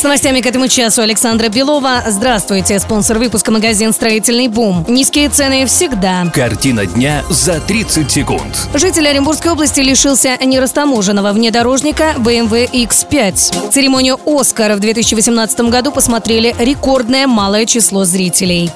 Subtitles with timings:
[0.00, 2.02] С новостями к этому часу Александра Белова.
[2.06, 2.78] Здравствуйте.
[2.78, 4.86] Спонсор выпуска магазин «Строительный бум».
[4.88, 6.24] Низкие цены всегда.
[6.32, 8.66] Картина дня за 30 секунд.
[8.72, 13.72] Житель Оренбургской области лишился нерастаможенного внедорожника BMW X5.
[13.72, 18.70] Церемонию «Оскар» в 2018 году посмотрели рекордное малое число зрителей.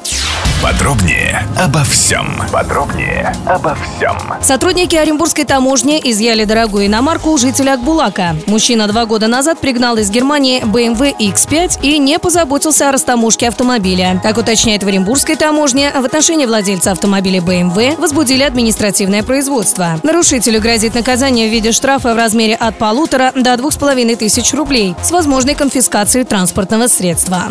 [0.64, 2.40] Подробнее обо всем.
[2.50, 4.16] Подробнее обо всем.
[4.40, 8.34] Сотрудники Оренбургской таможни изъяли дорогую иномарку у жителя Акбулака.
[8.46, 14.18] Мужчина два года назад пригнал из Германии BMW X5 и не позаботился о растаможке автомобиля.
[14.22, 20.00] Как уточняет в Оренбургской таможне, в отношении владельца автомобиля BMW возбудили административное производство.
[20.02, 24.54] Нарушителю грозит наказание в виде штрафа в размере от полутора до двух с половиной тысяч
[24.54, 27.50] рублей с возможной конфискацией транспортного средства.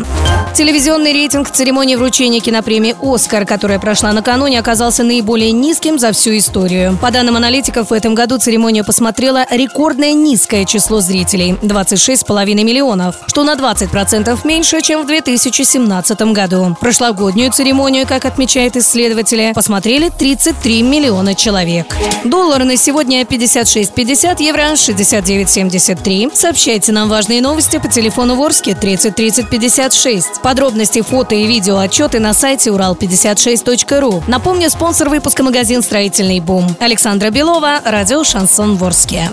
[0.55, 6.97] Телевизионный рейтинг церемонии вручения кинопремии «Оскар», которая прошла накануне, оказался наиболее низким за всю историю.
[7.01, 13.43] По данным аналитиков, в этом году церемонию посмотрело рекордное низкое число зрителей– 26,5 миллионов, что
[13.43, 16.77] на 20% меньше, чем в 2017 году.
[16.79, 21.95] Прошлогоднюю церемонию, как отмечают исследователи, посмотрели 33 миллиона человек.
[22.23, 26.31] Доллар на сегодня 56.50, евро 69.73.
[26.33, 30.41] Сообщайте нам важные новости по телефону Ворске 30 30 56.
[30.41, 34.23] Подробности, фото и видео отчеты на сайте урал56.ру.
[34.27, 36.75] Напомню, спонсор выпуска магазин «Строительный бум».
[36.79, 39.29] Александра Белова, радио «Шансон Ворске».